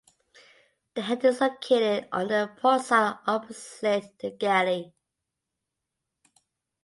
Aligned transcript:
The 0.95 1.01
head 1.03 1.23
is 1.25 1.41
located 1.41 2.09
on 2.11 2.29
the 2.29 2.49
port 2.59 2.81
side 2.81 3.19
opposite 3.27 4.17
the 4.17 4.31
galley. 4.31 4.95